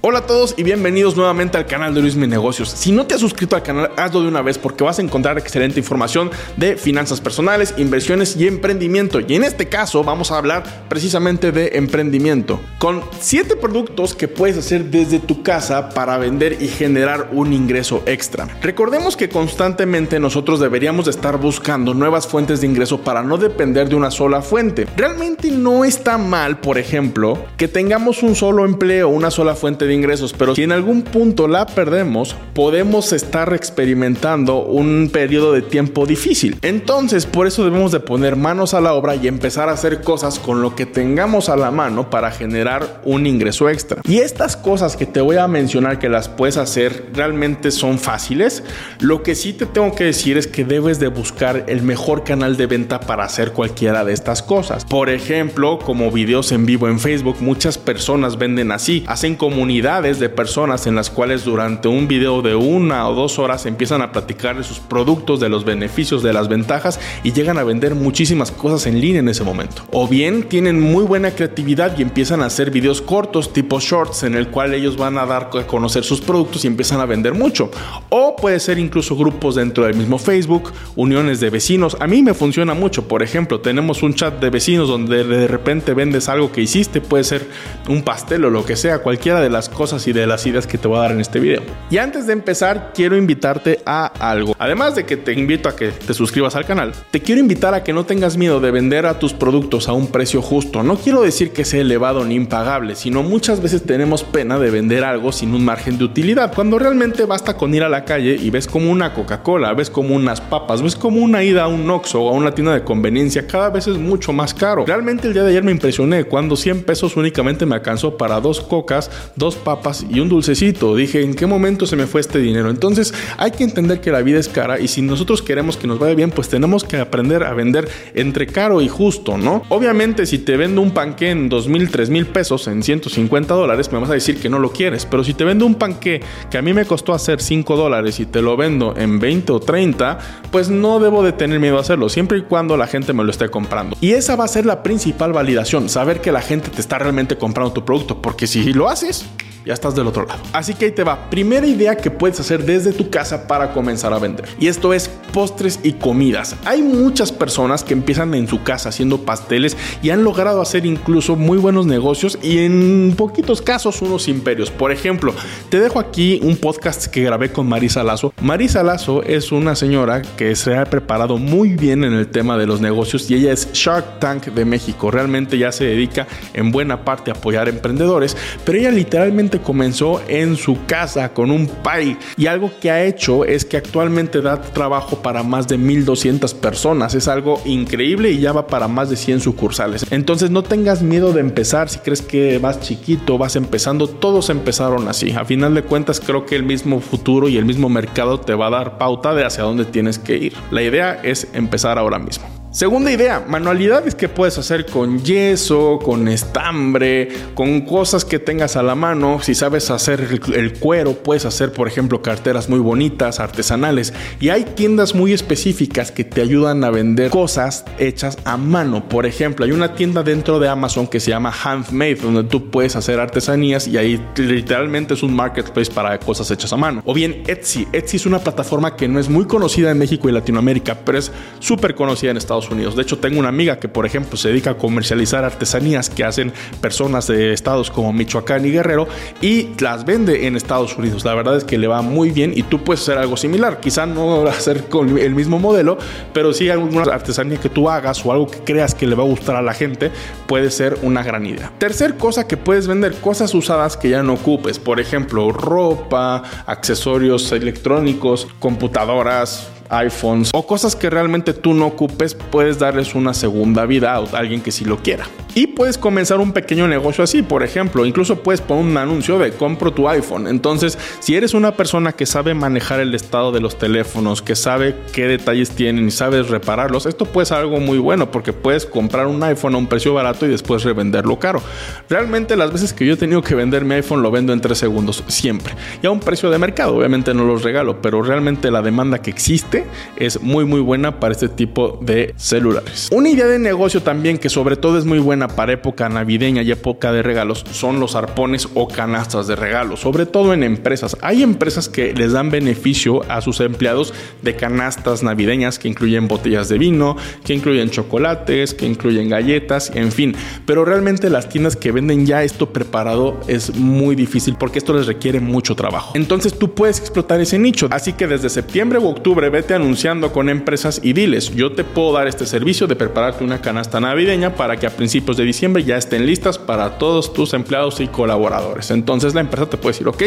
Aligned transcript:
Hola 0.00 0.20
a 0.20 0.26
todos 0.26 0.54
y 0.56 0.62
bienvenidos 0.62 1.16
nuevamente 1.16 1.58
al 1.58 1.66
canal 1.66 1.92
de 1.92 2.00
Luis 2.00 2.14
Mi 2.14 2.28
Negocios. 2.28 2.68
Si 2.68 2.92
no 2.92 3.08
te 3.08 3.16
has 3.16 3.20
suscrito 3.20 3.56
al 3.56 3.64
canal, 3.64 3.90
hazlo 3.96 4.22
de 4.22 4.28
una 4.28 4.42
vez 4.42 4.56
porque 4.56 4.84
vas 4.84 5.00
a 5.00 5.02
encontrar 5.02 5.38
excelente 5.38 5.80
información 5.80 6.30
de 6.56 6.76
finanzas 6.76 7.20
personales, 7.20 7.74
inversiones 7.78 8.36
y 8.36 8.46
emprendimiento. 8.46 9.18
Y 9.18 9.34
en 9.34 9.42
este 9.42 9.68
caso 9.68 10.04
vamos 10.04 10.30
a 10.30 10.38
hablar 10.38 10.84
precisamente 10.88 11.50
de 11.50 11.72
emprendimiento, 11.74 12.60
con 12.78 13.02
7 13.18 13.56
productos 13.56 14.14
que 14.14 14.28
puedes 14.28 14.56
hacer 14.56 14.84
desde 14.84 15.18
tu 15.18 15.42
casa 15.42 15.88
para 15.88 16.16
vender 16.16 16.58
y 16.62 16.68
generar 16.68 17.30
un 17.32 17.52
ingreso 17.52 18.04
extra. 18.06 18.46
Recordemos 18.62 19.16
que 19.16 19.28
constantemente 19.28 20.20
nosotros 20.20 20.60
deberíamos 20.60 21.06
de 21.06 21.10
estar 21.10 21.38
buscando 21.38 21.92
nuevas 21.92 22.28
fuentes 22.28 22.60
de 22.60 22.68
ingreso 22.68 23.00
para 23.00 23.24
no 23.24 23.36
depender 23.36 23.88
de 23.88 23.96
una 23.96 24.12
sola 24.12 24.42
fuente. 24.42 24.86
Realmente 24.96 25.50
no 25.50 25.84
está 25.84 26.18
mal, 26.18 26.60
por 26.60 26.78
ejemplo, 26.78 27.46
que 27.56 27.66
tengamos 27.66 28.22
un 28.22 28.36
solo 28.36 28.64
empleo, 28.64 29.08
una 29.08 29.32
sola 29.32 29.56
fuente 29.56 29.88
de 29.88 29.94
ingresos, 29.98 30.32
pero 30.32 30.54
si 30.54 30.62
en 30.62 30.72
algún 30.72 31.02
punto 31.02 31.48
la 31.48 31.66
perdemos, 31.66 32.34
podemos 32.54 33.12
estar 33.12 33.52
experimentando 33.52 34.64
un 34.64 35.10
periodo 35.12 35.52
de 35.52 35.62
tiempo 35.62 36.06
difícil. 36.06 36.56
Entonces, 36.62 37.26
por 37.26 37.46
eso 37.46 37.64
debemos 37.64 37.92
de 37.92 38.00
poner 38.00 38.36
manos 38.36 38.74
a 38.74 38.80
la 38.80 38.94
obra 38.94 39.16
y 39.16 39.28
empezar 39.28 39.68
a 39.68 39.72
hacer 39.72 40.00
cosas 40.02 40.38
con 40.38 40.62
lo 40.62 40.74
que 40.74 40.86
tengamos 40.86 41.48
a 41.48 41.56
la 41.56 41.70
mano 41.70 42.10
para 42.10 42.30
generar 42.30 43.00
un 43.04 43.26
ingreso 43.26 43.68
extra. 43.68 44.00
Y 44.04 44.18
estas 44.18 44.56
cosas 44.56 44.96
que 44.96 45.06
te 45.06 45.20
voy 45.20 45.36
a 45.36 45.48
mencionar 45.48 45.98
que 45.98 46.08
las 46.08 46.28
puedes 46.28 46.56
hacer 46.56 47.10
realmente 47.12 47.70
son 47.70 47.98
fáciles. 47.98 48.62
Lo 49.00 49.22
que 49.22 49.34
sí 49.34 49.52
te 49.52 49.66
tengo 49.66 49.94
que 49.94 50.04
decir 50.04 50.36
es 50.36 50.46
que 50.46 50.64
debes 50.64 50.98
de 50.98 51.08
buscar 51.08 51.64
el 51.68 51.82
mejor 51.82 52.24
canal 52.24 52.56
de 52.56 52.66
venta 52.66 53.00
para 53.00 53.24
hacer 53.24 53.52
cualquiera 53.52 54.04
de 54.04 54.12
estas 54.12 54.42
cosas. 54.42 54.84
Por 54.84 55.10
ejemplo, 55.10 55.78
como 55.78 56.10
videos 56.10 56.52
en 56.52 56.66
vivo 56.66 56.88
en 56.88 57.00
Facebook, 57.00 57.36
muchas 57.40 57.78
personas 57.78 58.38
venden 58.38 58.72
así, 58.72 59.04
hacen 59.06 59.34
comunidad 59.36 59.77
de 59.78 60.28
personas 60.28 60.88
en 60.88 60.96
las 60.96 61.08
cuales 61.08 61.44
durante 61.44 61.86
un 61.86 62.08
video 62.08 62.42
de 62.42 62.56
una 62.56 63.08
o 63.08 63.14
dos 63.14 63.38
horas 63.38 63.64
empiezan 63.64 64.02
a 64.02 64.10
platicar 64.10 64.56
de 64.56 64.64
sus 64.64 64.80
productos, 64.80 65.38
de 65.38 65.48
los 65.48 65.64
beneficios, 65.64 66.22
de 66.22 66.32
las 66.32 66.48
ventajas 66.48 66.98
y 67.22 67.32
llegan 67.32 67.58
a 67.58 67.62
vender 67.62 67.94
muchísimas 67.94 68.50
cosas 68.50 68.86
en 68.86 69.00
línea 69.00 69.20
en 69.20 69.28
ese 69.28 69.44
momento. 69.44 69.82
O 69.92 70.08
bien 70.08 70.42
tienen 70.42 70.80
muy 70.80 71.04
buena 71.04 71.30
creatividad 71.30 71.96
y 71.96 72.02
empiezan 72.02 72.42
a 72.42 72.46
hacer 72.46 72.72
videos 72.72 73.00
cortos 73.00 73.52
tipo 73.52 73.78
shorts 73.78 74.24
en 74.24 74.34
el 74.34 74.48
cual 74.48 74.74
ellos 74.74 74.96
van 74.96 75.16
a 75.16 75.26
dar 75.26 75.48
a 75.56 75.66
conocer 75.66 76.02
sus 76.02 76.20
productos 76.20 76.64
y 76.64 76.66
empiezan 76.66 77.00
a 77.00 77.06
vender 77.06 77.34
mucho. 77.34 77.70
O 78.08 78.34
puede 78.34 78.58
ser 78.58 78.78
incluso 78.80 79.16
grupos 79.16 79.54
dentro 79.54 79.84
del 79.84 79.94
mismo 79.94 80.18
Facebook, 80.18 80.72
uniones 80.96 81.38
de 81.38 81.50
vecinos. 81.50 81.96
A 82.00 82.08
mí 82.08 82.22
me 82.22 82.34
funciona 82.34 82.74
mucho. 82.74 83.06
Por 83.06 83.22
ejemplo, 83.22 83.60
tenemos 83.60 84.02
un 84.02 84.14
chat 84.14 84.40
de 84.40 84.50
vecinos 84.50 84.88
donde 84.88 85.22
de 85.22 85.46
repente 85.46 85.94
vendes 85.94 86.28
algo 86.28 86.50
que 86.50 86.62
hiciste, 86.62 87.00
puede 87.00 87.22
ser 87.22 87.46
un 87.88 88.02
pastel 88.02 88.44
o 88.44 88.50
lo 88.50 88.64
que 88.64 88.74
sea, 88.74 88.98
cualquiera 88.98 89.40
de 89.40 89.50
las 89.50 89.67
cosas 89.68 90.06
y 90.06 90.12
de 90.12 90.26
las 90.26 90.46
ideas 90.46 90.66
que 90.66 90.78
te 90.78 90.88
voy 90.88 90.98
a 90.98 91.02
dar 91.02 91.12
en 91.12 91.20
este 91.20 91.40
video. 91.40 91.62
Y 91.90 91.98
antes 91.98 92.26
de 92.26 92.32
empezar, 92.32 92.92
quiero 92.94 93.16
invitarte 93.16 93.80
a 93.86 94.06
algo. 94.06 94.54
Además 94.58 94.94
de 94.94 95.04
que 95.04 95.16
te 95.16 95.32
invito 95.32 95.68
a 95.68 95.76
que 95.76 95.88
te 95.88 96.14
suscribas 96.14 96.56
al 96.56 96.64
canal, 96.64 96.92
te 97.10 97.20
quiero 97.20 97.40
invitar 97.40 97.74
a 97.74 97.82
que 97.82 97.92
no 97.92 98.04
tengas 98.04 98.36
miedo 98.36 98.60
de 98.60 98.70
vender 98.70 99.06
a 99.06 99.18
tus 99.18 99.32
productos 99.32 99.88
a 99.88 99.92
un 99.92 100.08
precio 100.08 100.42
justo. 100.42 100.82
No 100.82 100.96
quiero 100.96 101.22
decir 101.22 101.52
que 101.52 101.64
sea 101.64 101.80
elevado 101.80 102.24
ni 102.24 102.34
impagable, 102.34 102.94
sino 102.94 103.22
muchas 103.22 103.62
veces 103.62 103.84
tenemos 103.84 104.24
pena 104.24 104.58
de 104.58 104.70
vender 104.70 105.04
algo 105.04 105.32
sin 105.32 105.54
un 105.54 105.64
margen 105.64 105.98
de 105.98 106.04
utilidad, 106.04 106.54
cuando 106.54 106.78
realmente 106.78 107.24
basta 107.24 107.56
con 107.56 107.74
ir 107.74 107.82
a 107.82 107.88
la 107.88 108.04
calle 108.04 108.36
y 108.40 108.50
ves 108.50 108.66
como 108.66 108.90
una 108.90 109.12
Coca-Cola, 109.14 109.74
ves 109.74 109.90
como 109.90 110.14
unas 110.14 110.40
papas, 110.40 110.82
ves 110.82 110.96
como 110.96 111.20
una 111.20 111.42
ida 111.42 111.64
a 111.64 111.68
un 111.68 111.88
Oxxo 111.90 112.22
o 112.22 112.30
a 112.30 112.32
una 112.32 112.52
tienda 112.52 112.74
de 112.74 112.84
conveniencia, 112.84 113.46
cada 113.46 113.70
vez 113.70 113.86
es 113.86 113.96
mucho 113.96 114.32
más 114.32 114.54
caro. 114.54 114.84
Realmente 114.86 115.28
el 115.28 115.34
día 115.34 115.42
de 115.42 115.50
ayer 115.50 115.64
me 115.64 115.72
impresioné 115.72 116.24
cuando 116.24 116.56
100 116.56 116.84
pesos 116.84 117.16
únicamente 117.16 117.66
me 117.66 117.74
alcanzó 117.74 118.16
para 118.16 118.40
dos 118.40 118.60
cocas, 118.60 119.10
dos 119.36 119.56
papas 119.58 120.06
y 120.08 120.20
un 120.20 120.28
dulcecito. 120.28 120.94
Dije, 120.94 121.22
¿en 121.22 121.34
qué 121.34 121.46
momento 121.46 121.86
se 121.86 121.96
me 121.96 122.06
fue 122.06 122.20
este 122.20 122.38
dinero? 122.38 122.70
Entonces 122.70 123.12
hay 123.36 123.50
que 123.50 123.64
entender 123.64 124.00
que 124.00 124.10
la 124.10 124.22
vida 124.22 124.38
es 124.38 124.48
cara 124.48 124.80
y 124.80 124.88
si 124.88 125.02
nosotros 125.02 125.42
queremos 125.42 125.76
que 125.76 125.86
nos 125.86 125.98
vaya 125.98 126.14
bien, 126.14 126.30
pues 126.30 126.48
tenemos 126.48 126.84
que 126.84 126.96
aprender 126.98 127.44
a 127.44 127.52
vender 127.52 127.88
entre 128.14 128.46
caro 128.46 128.80
y 128.80 128.88
justo, 128.88 129.36
¿no? 129.36 129.62
Obviamente 129.68 130.26
si 130.26 130.38
te 130.38 130.56
vendo 130.56 130.80
un 130.80 130.92
panque 130.92 131.30
en 131.30 131.48
2 131.48 131.68
mil, 131.68 131.90
3 131.90 132.10
mil 132.10 132.26
pesos, 132.26 132.66
en 132.68 132.82
150 132.82 133.54
dólares, 133.54 133.92
me 133.92 133.98
vas 133.98 134.10
a 134.10 134.14
decir 134.14 134.40
que 134.40 134.48
no 134.48 134.58
lo 134.58 134.72
quieres. 134.72 135.06
Pero 135.06 135.24
si 135.24 135.34
te 135.34 135.44
vendo 135.44 135.66
un 135.66 135.74
panque 135.74 136.20
que 136.50 136.58
a 136.58 136.62
mí 136.62 136.72
me 136.72 136.84
costó 136.84 137.12
hacer 137.14 137.40
5 137.40 137.76
dólares 137.76 138.20
y 138.20 138.26
te 138.26 138.42
lo 138.42 138.56
vendo 138.56 138.94
en 138.96 139.18
20 139.18 139.52
o 139.52 139.60
30, 139.60 140.18
pues 140.50 140.70
no 140.70 141.00
debo 141.00 141.22
de 141.22 141.32
tener 141.32 141.60
miedo 141.60 141.78
a 141.78 141.80
hacerlo, 141.80 142.08
siempre 142.08 142.38
y 142.38 142.42
cuando 142.42 142.76
la 142.76 142.86
gente 142.86 143.12
me 143.12 143.24
lo 143.24 143.30
esté 143.30 143.48
comprando. 143.48 143.96
Y 144.00 144.12
esa 144.12 144.36
va 144.36 144.44
a 144.44 144.48
ser 144.48 144.66
la 144.66 144.82
principal 144.82 145.32
validación, 145.32 145.88
saber 145.88 146.20
que 146.20 146.32
la 146.32 146.40
gente 146.40 146.70
te 146.70 146.80
está 146.80 146.98
realmente 146.98 147.36
comprando 147.36 147.72
tu 147.72 147.84
producto, 147.84 148.20
porque 148.20 148.46
si 148.46 148.72
lo 148.72 148.88
haces, 148.88 149.26
ya 149.64 149.74
estás 149.74 149.94
del 149.94 150.06
otro 150.06 150.26
lado. 150.26 150.40
Así 150.52 150.74
que 150.74 150.86
ahí 150.86 150.92
te 150.92 151.04
va. 151.04 151.30
Primera 151.30 151.66
idea 151.66 151.96
que 151.96 152.10
puedes 152.10 152.40
hacer 152.40 152.64
desde 152.64 152.92
tu 152.92 153.10
casa 153.10 153.46
para 153.46 153.72
comenzar 153.72 154.12
a 154.12 154.18
vender. 154.18 154.46
Y 154.58 154.68
esto 154.68 154.92
es 154.94 155.10
postres 155.32 155.80
y 155.82 155.92
comidas. 155.92 156.56
Hay 156.64 156.82
muchas 156.82 157.32
personas 157.32 157.84
que 157.84 157.94
empiezan 157.94 158.34
en 158.34 158.48
su 158.48 158.62
casa 158.62 158.88
haciendo 158.88 159.18
pasteles 159.18 159.76
y 160.02 160.10
han 160.10 160.24
logrado 160.24 160.60
hacer 160.60 160.86
incluso 160.86 161.36
muy 161.36 161.58
buenos 161.58 161.86
negocios 161.86 162.38
y 162.42 162.58
en 162.58 163.14
poquitos 163.16 163.62
casos 163.62 164.02
unos 164.02 164.28
imperios. 164.28 164.70
Por 164.70 164.92
ejemplo, 164.92 165.34
te 165.68 165.80
dejo 165.80 165.98
aquí 165.98 166.40
un 166.42 166.56
podcast 166.56 167.06
que 167.06 167.22
grabé 167.22 167.52
con 167.52 167.68
Marisa 167.68 168.02
Lazo. 168.02 168.32
Marisa 168.40 168.82
Lazo 168.82 169.22
es 169.22 169.52
una 169.52 169.74
señora 169.74 170.22
que 170.22 170.56
se 170.56 170.76
ha 170.76 170.84
preparado 170.84 171.38
muy 171.38 171.70
bien 171.74 172.04
en 172.04 172.14
el 172.14 172.28
tema 172.28 172.56
de 172.56 172.66
los 172.66 172.80
negocios 172.80 173.30
y 173.30 173.34
ella 173.34 173.52
es 173.52 173.72
Shark 173.72 174.18
Tank 174.20 174.46
de 174.46 174.64
México. 174.64 175.10
Realmente 175.10 175.58
ya 175.58 175.72
se 175.72 175.84
dedica 175.84 176.26
en 176.54 176.70
buena 176.70 177.04
parte 177.04 177.30
a 177.30 177.34
apoyar 177.34 177.68
emprendedores, 177.68 178.36
pero 178.64 178.78
ella 178.78 178.90
literalmente 178.90 179.57
comenzó 179.62 180.20
en 180.28 180.56
su 180.56 180.86
casa 180.86 181.32
con 181.32 181.50
un 181.50 181.66
pay 181.66 182.16
y 182.36 182.46
algo 182.46 182.70
que 182.80 182.90
ha 182.90 183.04
hecho 183.04 183.44
es 183.44 183.64
que 183.64 183.76
actualmente 183.76 184.40
da 184.40 184.60
trabajo 184.60 185.22
para 185.22 185.42
más 185.42 185.68
de 185.68 185.78
1200 185.78 186.54
personas. 186.54 187.14
Es 187.14 187.28
algo 187.28 187.60
increíble 187.64 188.30
y 188.30 188.40
ya 188.40 188.52
va 188.52 188.66
para 188.66 188.88
más 188.88 189.10
de 189.10 189.16
100 189.16 189.40
sucursales. 189.40 190.06
Entonces 190.10 190.50
no 190.50 190.62
tengas 190.62 191.02
miedo 191.02 191.32
de 191.32 191.40
empezar 191.40 191.88
si 191.88 191.98
crees 192.00 192.22
que 192.22 192.58
vas 192.58 192.80
chiquito, 192.80 193.38
vas 193.38 193.56
empezando. 193.56 194.08
Todos 194.08 194.50
empezaron 194.50 195.08
así. 195.08 195.32
A 195.32 195.44
final 195.44 195.74
de 195.74 195.82
cuentas 195.82 196.20
creo 196.20 196.46
que 196.46 196.56
el 196.56 196.62
mismo 196.62 197.00
futuro 197.00 197.48
y 197.48 197.56
el 197.56 197.64
mismo 197.64 197.88
mercado 197.88 198.40
te 198.40 198.54
va 198.54 198.68
a 198.68 198.70
dar 198.70 198.98
pauta 198.98 199.34
de 199.34 199.44
hacia 199.44 199.64
dónde 199.64 199.84
tienes 199.84 200.18
que 200.18 200.36
ir. 200.36 200.52
La 200.70 200.82
idea 200.82 201.20
es 201.22 201.48
empezar 201.52 201.98
ahora 201.98 202.18
mismo. 202.18 202.57
Segunda 202.70 203.10
idea, 203.10 203.42
manualidades 203.48 204.14
que 204.14 204.28
puedes 204.28 204.58
hacer 204.58 204.84
con 204.84 205.24
yeso, 205.24 205.98
con 206.04 206.28
estambre, 206.28 207.30
con 207.54 207.80
cosas 207.80 208.26
que 208.26 208.38
tengas 208.38 208.76
a 208.76 208.82
la 208.82 208.94
mano. 208.94 209.40
Si 209.40 209.54
sabes 209.54 209.90
hacer 209.90 210.28
el, 210.54 210.74
cuero, 210.74 211.14
puedes 211.14 211.46
hacer, 211.46 211.72
por 211.72 211.88
ejemplo, 211.88 212.20
carteras 212.20 212.68
muy 212.68 212.78
bonitas, 212.78 213.40
artesanales. 213.40 214.12
Y 214.38 214.50
hay 214.50 214.64
tiendas 214.64 215.14
muy 215.14 215.32
específicas 215.32 216.12
que 216.12 216.24
te 216.24 216.42
ayudan 216.42 216.84
a 216.84 216.90
vender 216.90 217.30
cosas 217.30 217.86
hechas 217.98 218.36
a 218.44 218.58
mano. 218.58 219.08
Por 219.08 219.24
ejemplo, 219.24 219.64
hay 219.64 219.72
una 219.72 219.94
tienda 219.94 220.22
dentro 220.22 220.58
de 220.58 220.68
Amazon 220.68 221.06
que 221.06 221.20
se 221.20 221.30
llama 221.30 221.50
Handmade, 221.50 222.16
donde 222.16 222.44
tú 222.44 222.70
puedes 222.70 222.96
hacer 222.96 223.18
artesanías 223.18 223.88
y 223.88 223.96
ahí 223.96 224.22
literalmente 224.36 225.14
es 225.14 225.22
un 225.22 225.34
marketplace 225.34 225.90
para 225.90 226.20
cosas 226.20 226.50
hechas 226.50 226.70
a 226.74 226.76
mano. 226.76 227.00
O 227.06 227.14
bien 227.14 227.44
Etsy. 227.46 227.88
Etsy 227.94 228.18
es 228.18 228.26
una 228.26 228.40
plataforma 228.40 228.94
que 228.94 229.08
no 229.08 229.18
es 229.18 229.30
muy 229.30 229.46
conocida 229.46 229.90
en 229.90 229.96
México 229.96 230.28
y 230.28 230.32
Latinoamérica, 230.32 230.98
pero 231.02 231.16
es 231.16 231.32
súper 231.60 231.94
conocida 231.94 232.30
en 232.30 232.36
Estados 232.36 232.57
De 232.68 233.02
hecho, 233.02 233.18
tengo 233.18 233.38
una 233.38 233.48
amiga 233.48 233.78
que, 233.78 233.88
por 233.88 234.04
ejemplo, 234.04 234.36
se 234.36 234.48
dedica 234.48 234.70
a 234.70 234.74
comercializar 234.74 235.44
artesanías 235.44 236.10
que 236.10 236.24
hacen 236.24 236.52
personas 236.80 237.26
de 237.28 237.52
estados 237.52 237.90
como 237.90 238.12
Michoacán 238.12 238.64
y 238.66 238.70
Guerrero 238.70 239.06
y 239.40 239.68
las 239.78 240.04
vende 240.04 240.46
en 240.46 240.56
Estados 240.56 240.96
Unidos. 240.96 241.24
La 241.24 241.34
verdad 241.34 241.56
es 241.56 241.64
que 241.64 241.78
le 241.78 241.86
va 241.86 242.02
muy 242.02 242.30
bien 242.30 242.52
y 242.54 242.62
tú 242.62 242.82
puedes 242.82 243.02
hacer 243.02 243.18
algo 243.18 243.36
similar. 243.36 243.80
Quizá 243.80 244.06
no 244.06 244.42
hacer 244.48 244.88
con 244.88 245.18
el 245.18 245.34
mismo 245.34 245.58
modelo, 245.58 245.98
pero 246.32 246.52
sí 246.52 246.68
alguna 246.68 247.02
artesanía 247.02 247.58
que 247.58 247.68
tú 247.68 247.88
hagas 247.88 248.24
o 248.24 248.32
algo 248.32 248.46
que 248.48 248.58
creas 248.60 248.94
que 248.94 249.06
le 249.06 249.14
va 249.14 249.22
a 249.22 249.26
gustar 249.26 249.56
a 249.56 249.62
la 249.62 249.74
gente 249.74 250.10
puede 250.46 250.70
ser 250.70 250.98
una 251.02 251.22
gran 251.22 251.46
idea. 251.46 251.72
Tercer 251.78 252.16
cosa 252.16 252.46
que 252.46 252.56
puedes 252.56 252.86
vender, 252.86 253.14
cosas 253.20 253.54
usadas 253.54 253.96
que 253.96 254.10
ya 254.10 254.22
no 254.22 254.34
ocupes. 254.34 254.78
Por 254.78 255.00
ejemplo, 255.00 255.52
ropa, 255.52 256.42
accesorios 256.66 257.52
electrónicos, 257.52 258.48
computadoras, 258.58 259.70
iPhones 259.88 260.50
o 260.52 260.66
cosas 260.66 260.96
que 260.96 261.10
realmente 261.10 261.54
tú 261.54 261.74
no 261.74 261.86
ocupes, 261.86 262.34
puedes 262.34 262.78
darles 262.78 263.14
una 263.14 263.34
segunda 263.34 263.86
vida 263.86 264.14
a 264.14 264.24
alguien 264.36 264.60
que 264.60 264.72
sí 264.72 264.84
lo 264.84 264.98
quiera. 264.98 265.26
Y 265.54 265.66
puedes 265.66 265.98
comenzar 265.98 266.38
un 266.38 266.52
pequeño 266.52 266.86
negocio 266.86 267.24
así, 267.24 267.42
por 267.42 267.62
ejemplo, 267.62 268.06
incluso 268.06 268.42
puedes 268.42 268.60
poner 268.60 268.84
un 268.84 268.96
anuncio 268.96 269.38
de 269.38 269.52
compro 269.52 269.92
tu 269.92 270.08
iPhone. 270.08 270.46
Entonces, 270.46 270.98
si 271.18 271.34
eres 271.34 271.52
una 271.52 271.72
persona 271.72 272.12
que 272.12 272.26
sabe 272.26 272.54
manejar 272.54 273.00
el 273.00 273.14
estado 273.14 273.50
de 273.50 273.60
los 273.60 273.76
teléfonos, 273.76 274.40
que 274.40 274.54
sabe 274.54 274.94
qué 275.12 275.26
detalles 275.26 275.70
tienen 275.70 276.08
y 276.08 276.10
sabes 276.10 276.48
repararlos, 276.48 277.06
esto 277.06 277.24
puede 277.24 277.46
ser 277.46 277.58
algo 277.58 277.80
muy 277.80 277.98
bueno 277.98 278.30
porque 278.30 278.52
puedes 278.52 278.86
comprar 278.86 279.26
un 279.26 279.42
iPhone 279.42 279.74
a 279.74 279.78
un 279.78 279.88
precio 279.88 280.14
barato 280.14 280.46
y 280.46 280.48
después 280.48 280.84
revenderlo 280.84 281.38
caro. 281.38 281.60
Realmente 282.08 282.54
las 282.54 282.72
veces 282.72 282.92
que 282.92 283.04
yo 283.06 283.14
he 283.14 283.16
tenido 283.16 283.42
que 283.42 283.54
vender 283.54 283.84
mi 283.84 283.94
iPhone 283.94 284.22
lo 284.22 284.30
vendo 284.30 284.52
en 284.52 284.60
3 284.60 284.78
segundos, 284.78 285.24
siempre. 285.26 285.74
Y 286.02 286.06
a 286.06 286.10
un 286.10 286.20
precio 286.20 286.50
de 286.50 286.58
mercado, 286.58 286.94
obviamente 286.94 287.34
no 287.34 287.44
los 287.44 287.64
regalo, 287.64 288.00
pero 288.00 288.22
realmente 288.22 288.70
la 288.70 288.82
demanda 288.82 289.20
que 289.20 289.30
existe 289.30 289.77
es 290.16 290.40
muy 290.40 290.64
muy 290.64 290.80
buena 290.80 291.20
para 291.20 291.32
este 291.32 291.48
tipo 291.48 291.98
de 292.02 292.34
celulares. 292.36 293.08
Una 293.12 293.28
idea 293.28 293.46
de 293.46 293.58
negocio 293.58 294.02
también 294.02 294.38
que 294.38 294.48
sobre 294.48 294.76
todo 294.76 294.98
es 294.98 295.04
muy 295.04 295.18
buena 295.18 295.48
para 295.48 295.72
época 295.72 296.08
navideña 296.08 296.62
y 296.62 296.70
época 296.70 297.12
de 297.12 297.22
regalos 297.22 297.64
son 297.70 298.00
los 298.00 298.14
arpones 298.14 298.68
o 298.74 298.88
canastas 298.88 299.46
de 299.46 299.56
regalos, 299.56 300.00
sobre 300.00 300.26
todo 300.26 300.54
en 300.54 300.62
empresas. 300.62 301.16
Hay 301.20 301.42
empresas 301.42 301.88
que 301.88 302.12
les 302.14 302.32
dan 302.32 302.50
beneficio 302.50 303.22
a 303.30 303.40
sus 303.40 303.60
empleados 303.60 304.14
de 304.42 304.56
canastas 304.56 305.22
navideñas 305.22 305.78
que 305.78 305.88
incluyen 305.88 306.28
botellas 306.28 306.68
de 306.68 306.78
vino, 306.78 307.16
que 307.44 307.54
incluyen 307.54 307.90
chocolates, 307.90 308.74
que 308.74 308.86
incluyen 308.86 309.28
galletas, 309.28 309.90
en 309.94 310.12
fin. 310.12 310.34
Pero 310.66 310.84
realmente 310.84 311.30
las 311.30 311.48
tiendas 311.48 311.76
que 311.76 311.92
venden 311.92 312.26
ya 312.26 312.42
esto 312.42 312.70
preparado 312.72 313.40
es 313.46 313.74
muy 313.74 314.14
difícil 314.14 314.56
porque 314.58 314.78
esto 314.78 314.92
les 314.92 315.06
requiere 315.06 315.40
mucho 315.40 315.74
trabajo. 315.74 316.12
Entonces 316.14 316.58
tú 316.58 316.74
puedes 316.74 316.98
explotar 316.98 317.40
ese 317.40 317.58
nicho. 317.58 317.88
Así 317.90 318.12
que 318.12 318.26
desde 318.26 318.48
septiembre 318.48 318.98
u 318.98 319.06
octubre 319.06 319.50
anunciando 319.74 320.32
con 320.32 320.48
empresas 320.48 321.00
y 321.02 321.12
diles, 321.12 321.54
yo 321.54 321.72
te 321.72 321.84
puedo 321.84 322.12
dar 322.12 322.28
este 322.28 322.46
servicio 322.46 322.86
de 322.86 322.96
prepararte 322.96 323.44
una 323.44 323.60
canasta 323.60 324.00
navideña 324.00 324.54
para 324.54 324.76
que 324.76 324.86
a 324.86 324.90
principios 324.90 325.36
de 325.36 325.44
diciembre 325.44 325.84
ya 325.84 325.96
estén 325.96 326.26
listas 326.26 326.58
para 326.58 326.98
todos 326.98 327.32
tus 327.32 327.54
empleados 327.54 328.00
y 328.00 328.08
colaboradores. 328.08 328.90
Entonces 328.90 329.34
la 329.34 329.40
empresa 329.40 329.68
te 329.68 329.76
puede 329.76 329.94
decir, 329.94 330.08
ok, 330.08 330.22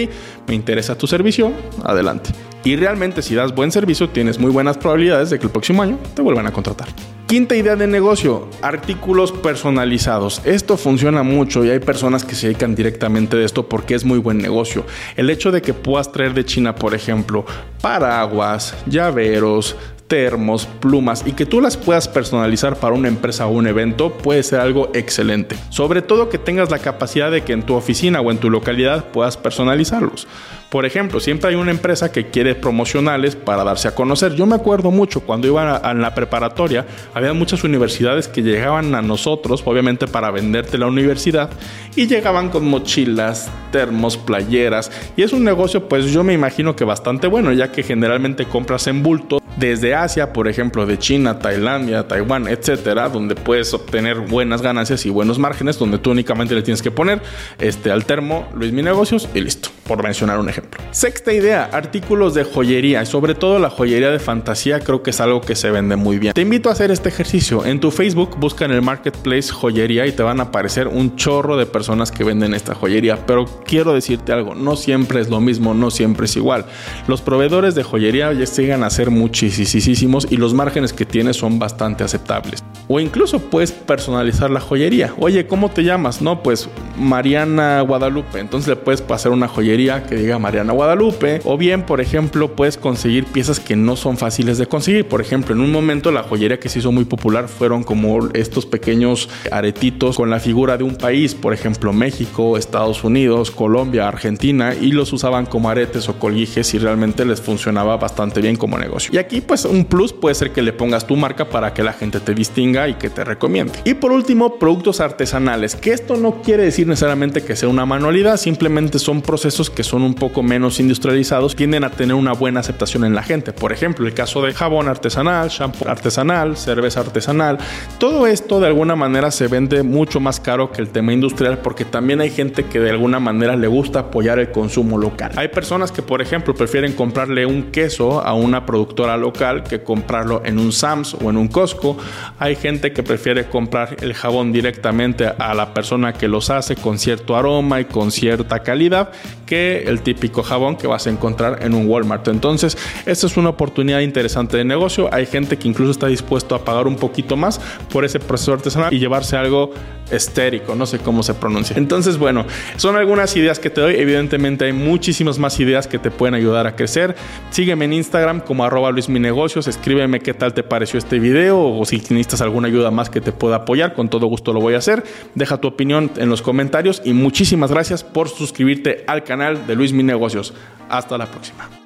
me 0.47 0.55
interesa 0.55 0.97
tu 0.97 1.07
servicio, 1.07 1.51
adelante. 1.83 2.31
Y 2.63 2.75
realmente 2.75 3.21
si 3.21 3.33
das 3.33 3.55
buen 3.55 3.71
servicio, 3.71 4.09
tienes 4.09 4.37
muy 4.37 4.51
buenas 4.51 4.77
probabilidades 4.77 5.31
de 5.31 5.39
que 5.39 5.45
el 5.45 5.51
próximo 5.51 5.81
año 5.81 5.97
te 6.13 6.21
vuelvan 6.21 6.45
a 6.45 6.53
contratar. 6.53 6.89
Quinta 7.25 7.55
idea 7.55 7.75
de 7.75 7.87
negocio, 7.87 8.49
artículos 8.61 9.31
personalizados. 9.31 10.41
Esto 10.43 10.75
funciona 10.77 11.23
mucho 11.23 11.63
y 11.63 11.69
hay 11.69 11.79
personas 11.79 12.25
que 12.25 12.35
se 12.35 12.47
dedican 12.47 12.75
directamente 12.75 13.37
de 13.37 13.45
esto 13.45 13.69
porque 13.69 13.95
es 13.95 14.03
muy 14.03 14.19
buen 14.19 14.37
negocio. 14.37 14.85
El 15.15 15.29
hecho 15.29 15.51
de 15.51 15.61
que 15.61 15.73
puedas 15.73 16.11
traer 16.11 16.33
de 16.33 16.45
China, 16.45 16.75
por 16.75 16.93
ejemplo, 16.93 17.45
paraguas, 17.81 18.75
llaveros, 18.85 19.77
termos, 20.11 20.65
plumas 20.65 21.23
y 21.25 21.31
que 21.31 21.45
tú 21.45 21.61
las 21.61 21.77
puedas 21.77 22.09
personalizar 22.09 22.75
para 22.75 22.93
una 22.93 23.07
empresa 23.07 23.47
o 23.47 23.51
un 23.51 23.65
evento 23.65 24.11
puede 24.11 24.43
ser 24.43 24.59
algo 24.59 24.91
excelente. 24.93 25.55
Sobre 25.69 26.01
todo 26.01 26.27
que 26.27 26.37
tengas 26.37 26.69
la 26.69 26.79
capacidad 26.79 27.31
de 27.31 27.45
que 27.45 27.53
en 27.53 27.63
tu 27.63 27.75
oficina 27.75 28.19
o 28.19 28.29
en 28.29 28.37
tu 28.37 28.49
localidad 28.49 29.05
puedas 29.05 29.37
personalizarlos. 29.37 30.27
Por 30.69 30.85
ejemplo, 30.85 31.21
siempre 31.21 31.49
hay 31.49 31.55
una 31.55 31.71
empresa 31.71 32.11
que 32.11 32.27
quiere 32.27 32.55
promocionales 32.55 33.37
para 33.37 33.63
darse 33.63 33.87
a 33.87 33.95
conocer. 33.95 34.35
Yo 34.35 34.45
me 34.45 34.55
acuerdo 34.55 34.91
mucho 34.91 35.21
cuando 35.21 35.47
iba 35.47 35.77
a, 35.77 35.93
la 35.93 36.13
preparatoria, 36.13 36.85
había 37.13 37.33
muchas 37.33 37.63
universidades 37.63 38.27
que 38.29 38.41
llegaban 38.41 38.95
a 38.95 39.01
nosotros, 39.01 39.63
obviamente 39.65 40.07
para 40.07 40.31
venderte 40.31 40.77
la 40.77 40.87
universidad, 40.87 41.49
y 41.95 42.07
llegaban 42.07 42.49
con 42.49 42.67
mochilas, 42.67 43.49
termos, 43.73 44.15
playeras, 44.17 44.91
y 45.17 45.23
es 45.23 45.33
un 45.33 45.43
negocio 45.43 45.89
pues 45.89 46.05
yo 46.05 46.23
me 46.23 46.33
imagino 46.33 46.73
que 46.73 46.85
bastante 46.85 47.27
bueno, 47.27 47.51
ya 47.51 47.71
que 47.73 47.83
generalmente 47.83 48.45
compras 48.45 48.87
en 48.87 49.03
bulto 49.03 49.40
desde 49.61 49.93
Asia, 49.93 50.33
por 50.33 50.47
ejemplo, 50.47 50.87
de 50.87 50.97
China, 50.97 51.37
Tailandia, 51.37 52.07
Taiwán, 52.07 52.47
etcétera, 52.47 53.09
donde 53.09 53.35
puedes 53.35 53.73
obtener 53.75 54.17
buenas 54.17 54.63
ganancias 54.63 55.05
y 55.05 55.11
buenos 55.11 55.37
márgenes, 55.37 55.77
donde 55.77 55.99
tú 55.99 56.11
únicamente 56.11 56.55
le 56.55 56.63
tienes 56.63 56.81
que 56.81 56.89
poner 56.89 57.21
este 57.59 57.91
al 57.91 58.03
termo 58.05 58.49
Luis 58.55 58.73
Mi 58.73 58.81
Negocios 58.81 59.29
y 59.35 59.39
listo, 59.39 59.69
por 59.91 60.03
mencionar 60.03 60.39
un 60.39 60.47
ejemplo. 60.47 60.81
Sexta 60.91 61.33
idea, 61.33 61.69
artículos 61.73 62.33
de 62.33 62.45
joyería 62.45 63.03
y 63.03 63.05
sobre 63.05 63.35
todo 63.35 63.59
la 63.59 63.69
joyería 63.69 64.09
de 64.09 64.19
fantasía 64.19 64.79
creo 64.79 65.03
que 65.03 65.09
es 65.09 65.19
algo 65.19 65.41
que 65.41 65.53
se 65.53 65.69
vende 65.69 65.97
muy 65.97 66.17
bien. 66.17 66.31
Te 66.33 66.39
invito 66.39 66.69
a 66.69 66.71
hacer 66.71 66.91
este 66.91 67.09
ejercicio. 67.09 67.65
En 67.65 67.81
tu 67.81 67.91
Facebook 67.91 68.37
busca 68.39 68.63
en 68.63 68.71
el 68.71 68.81
marketplace 68.81 69.51
joyería 69.51 70.07
y 70.07 70.13
te 70.13 70.23
van 70.23 70.39
a 70.39 70.43
aparecer 70.43 70.87
un 70.87 71.17
chorro 71.17 71.57
de 71.57 71.65
personas 71.65 72.09
que 72.09 72.23
venden 72.23 72.53
esta 72.53 72.73
joyería, 72.73 73.25
pero 73.25 73.43
quiero 73.65 73.93
decirte 73.93 74.31
algo, 74.31 74.55
no 74.55 74.77
siempre 74.77 75.19
es 75.19 75.29
lo 75.29 75.41
mismo, 75.41 75.73
no 75.73 75.91
siempre 75.91 76.23
es 76.23 76.37
igual. 76.37 76.63
Los 77.09 77.21
proveedores 77.21 77.75
de 77.75 77.83
joyería 77.83 78.31
ya 78.31 78.45
llegan 78.45 78.85
a 78.85 78.89
ser 78.89 79.11
muchísimos 79.11 80.25
y 80.29 80.37
los 80.37 80.53
márgenes 80.53 80.93
que 80.93 81.05
tienes 81.05 81.35
son 81.35 81.59
bastante 81.59 82.05
aceptables. 82.05 82.63
O 82.87 83.01
incluso 83.01 83.39
puedes 83.39 83.73
personalizar 83.73 84.49
la 84.51 84.61
joyería. 84.61 85.13
Oye, 85.17 85.47
¿cómo 85.47 85.69
te 85.69 85.83
llamas? 85.83 86.21
No, 86.21 86.43
pues 86.43 86.69
Mariana 86.97 87.81
Guadalupe. 87.81 88.39
Entonces 88.39 88.69
le 88.69 88.75
puedes 88.77 89.01
pasar 89.01 89.33
una 89.33 89.49
joyería 89.49 89.80
que 90.07 90.15
diga 90.15 90.39
Mariana 90.39 90.73
Guadalupe. 90.73 91.41
O 91.43 91.57
bien, 91.57 91.83
por 91.85 92.01
ejemplo, 92.01 92.55
puedes 92.55 92.77
conseguir 92.77 93.25
piezas 93.25 93.59
que 93.59 93.75
no 93.75 93.95
son 93.95 94.17
fáciles 94.17 94.57
de 94.57 94.67
conseguir. 94.67 95.07
Por 95.07 95.21
ejemplo, 95.21 95.55
en 95.55 95.61
un 95.61 95.71
momento 95.71 96.11
la 96.11 96.23
joyería 96.23 96.59
que 96.59 96.69
se 96.69 96.79
hizo 96.79 96.91
muy 96.91 97.05
popular 97.05 97.47
fueron 97.47 97.83
como 97.83 98.29
estos 98.33 98.65
pequeños 98.65 99.29
aretitos 99.51 100.17
con 100.17 100.29
la 100.29 100.39
figura 100.39 100.77
de 100.77 100.83
un 100.83 100.95
país. 100.95 101.33
Por 101.33 101.53
ejemplo, 101.53 101.93
México, 101.93 102.57
Estados 102.57 103.03
Unidos, 103.03 103.49
Colombia, 103.51 104.07
Argentina. 104.07 104.75
Y 104.79 104.91
los 104.91 105.13
usaban 105.13 105.45
como 105.45 105.69
aretes 105.69 106.07
o 106.09 106.19
colguijes 106.19 106.73
y 106.73 106.77
realmente 106.77 107.25
les 107.25 107.41
funcionaba 107.41 107.97
bastante 107.97 108.41
bien 108.41 108.55
como 108.55 108.77
negocio. 108.77 109.11
Y 109.13 109.17
aquí 109.17 109.41
pues 109.41 109.65
un 109.65 109.85
plus 109.85 110.13
puede 110.13 110.35
ser 110.35 110.51
que 110.51 110.61
le 110.61 110.73
pongas 110.73 111.07
tu 111.07 111.15
marca 111.15 111.49
para 111.49 111.73
que 111.73 111.83
la 111.83 111.93
gente 111.93 112.19
te 112.19 112.33
distinga 112.33 112.87
y 112.87 112.95
que 112.95 113.09
te 113.09 113.23
recomiende. 113.23 113.79
Y 113.85 113.95
por 113.95 114.11
último, 114.11 114.59
productos 114.59 114.99
artesanales, 114.99 115.75
que 115.75 115.93
esto 115.93 116.17
no 116.17 116.41
quiere 116.41 116.63
decir 116.63 116.87
necesariamente 116.87 117.41
que 117.43 117.55
sea 117.55 117.69
una 117.69 117.85
manualidad, 117.85 118.37
simplemente 118.37 118.99
son 118.99 119.21
procesos 119.21 119.69
que 119.75 119.83
son 119.83 120.03
un 120.03 120.13
poco 120.13 120.43
menos 120.43 120.79
industrializados, 120.79 121.55
tienden 121.55 121.83
a 121.83 121.91
tener 121.91 122.15
una 122.15 122.33
buena 122.33 122.59
aceptación 122.59 123.05
en 123.05 123.15
la 123.15 123.23
gente. 123.23 123.53
Por 123.53 123.71
ejemplo, 123.71 124.05
el 124.05 124.13
caso 124.13 124.41
de 124.41 124.53
jabón 124.53 124.87
artesanal, 124.87 125.49
shampoo 125.49 125.87
artesanal, 125.87 126.57
cerveza 126.57 127.01
artesanal, 127.01 127.57
todo 127.99 128.27
esto 128.27 128.59
de 128.59 128.67
alguna 128.67 128.95
manera 128.95 129.31
se 129.31 129.47
vende 129.47 129.83
mucho 129.83 130.19
más 130.19 130.39
caro 130.39 130.71
que 130.71 130.81
el 130.81 130.89
tema 130.89 131.13
industrial 131.13 131.59
porque 131.59 131.85
también 131.85 132.21
hay 132.21 132.29
gente 132.29 132.65
que 132.65 132.79
de 132.79 132.89
alguna 132.89 133.19
manera 133.19 133.55
le 133.55 133.67
gusta 133.67 133.99
apoyar 133.99 134.39
el 134.39 134.51
consumo 134.51 134.97
local. 134.97 135.31
Hay 135.35 135.47
personas 135.49 135.91
que, 135.91 136.01
por 136.01 136.21
ejemplo, 136.21 136.53
prefieren 136.53 136.93
comprarle 136.93 137.45
un 137.45 137.71
queso 137.71 138.21
a 138.21 138.33
una 138.33 138.65
productora 138.65 139.17
local 139.17 139.63
que 139.63 139.83
comprarlo 139.83 140.41
en 140.45 140.59
un 140.59 140.71
Sams 140.71 141.15
o 141.15 141.29
en 141.29 141.37
un 141.37 141.47
Costco. 141.47 141.97
Hay 142.39 142.55
gente 142.55 142.91
que 142.93 143.03
prefiere 143.03 143.45
comprar 143.45 143.97
el 144.01 144.13
jabón 144.13 144.51
directamente 144.51 145.25
a 145.25 145.53
la 145.53 145.73
persona 145.73 146.13
que 146.13 146.27
los 146.27 146.49
hace 146.49 146.75
con 146.75 146.99
cierto 146.99 147.35
aroma 147.35 147.81
y 147.81 147.85
con 147.85 148.11
cierta 148.11 148.59
calidad 148.59 149.11
que 149.51 149.83
el 149.85 149.99
típico 149.99 150.43
jabón 150.43 150.77
que 150.77 150.87
vas 150.87 151.07
a 151.07 151.09
encontrar 151.09 151.59
en 151.61 151.73
un 151.73 151.85
Walmart. 151.85 152.25
Entonces, 152.29 152.77
esta 153.05 153.27
es 153.27 153.35
una 153.35 153.49
oportunidad 153.49 153.99
interesante 153.99 154.55
de 154.55 154.63
negocio. 154.63 155.13
Hay 155.13 155.25
gente 155.25 155.57
que 155.57 155.67
incluso 155.67 155.91
está 155.91 156.07
dispuesto 156.07 156.55
a 156.55 156.63
pagar 156.63 156.87
un 156.87 156.95
poquito 156.95 157.35
más 157.35 157.59
por 157.91 158.05
ese 158.05 158.21
proceso 158.21 158.53
artesanal 158.53 158.93
y 158.93 158.99
llevarse 158.99 159.35
algo 159.35 159.73
estérico, 160.11 160.75
no 160.75 160.85
sé 160.85 160.99
cómo 160.99 161.23
se 161.23 161.33
pronuncia. 161.33 161.77
Entonces, 161.77 162.17
bueno, 162.17 162.45
son 162.77 162.95
algunas 162.95 163.35
ideas 163.35 163.59
que 163.59 163.69
te 163.69 163.81
doy. 163.81 163.95
Evidentemente 163.95 164.65
hay 164.65 164.73
muchísimas 164.73 165.39
más 165.39 165.59
ideas 165.59 165.87
que 165.87 165.99
te 165.99 166.11
pueden 166.11 166.35
ayudar 166.35 166.67
a 166.67 166.75
crecer. 166.75 167.15
Sígueme 167.49 167.85
en 167.85 167.93
Instagram 167.93 168.41
como 168.41 168.63
arroba 168.63 168.91
luisminegocios. 168.91 169.67
Escríbeme 169.67 170.19
qué 170.19 170.33
tal 170.33 170.53
te 170.53 170.63
pareció 170.63 170.97
este 170.97 171.19
video 171.19 171.59
o 171.59 171.85
si 171.85 171.97
necesitas 171.97 172.41
alguna 172.41 172.67
ayuda 172.67 172.91
más 172.91 173.09
que 173.09 173.21
te 173.21 173.31
pueda 173.31 173.57
apoyar. 173.57 173.93
Con 173.93 174.09
todo 174.09 174.27
gusto 174.27 174.53
lo 174.53 174.59
voy 174.59 174.75
a 174.75 174.77
hacer. 174.77 175.03
Deja 175.35 175.57
tu 175.57 175.67
opinión 175.67 176.11
en 176.17 176.29
los 176.29 176.41
comentarios 176.41 177.01
y 177.05 177.13
muchísimas 177.13 177.71
gracias 177.71 178.03
por 178.03 178.29
suscribirte 178.29 179.03
al 179.07 179.23
de 179.49 179.75
Luis 179.75 179.91
Mi 179.91 180.03
Negocios. 180.03 180.53
Hasta 180.89 181.17
la 181.17 181.25
próxima. 181.25 181.80